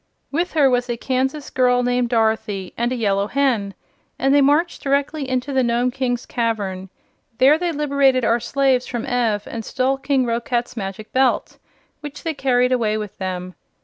With 0.31 0.53
her 0.53 0.67
was 0.67 0.89
a 0.89 0.97
Kansas 0.97 1.51
girl 1.51 1.83
named 1.83 2.09
Dorothy, 2.09 2.73
and 2.75 2.91
a 2.91 2.95
Yellow 2.95 3.27
Hen, 3.27 3.75
and 4.17 4.33
they 4.33 4.41
marched 4.41 4.81
directly 4.81 5.29
into 5.29 5.53
the 5.53 5.61
Nome 5.61 5.91
King's 5.91 6.25
cavern. 6.25 6.89
There 7.37 7.59
they 7.59 7.71
liberated 7.71 8.25
our 8.25 8.39
slaves 8.39 8.87
from 8.87 9.05
Ev 9.05 9.45
and 9.45 9.63
stole 9.63 9.99
King 9.99 10.25
Roquat's 10.25 10.75
Magic 10.75 11.11
Belt, 11.13 11.59
which 11.99 12.23
they 12.23 12.33
carried 12.33 12.71
away 12.71 12.97
with 12.97 13.15
them. 13.19 13.53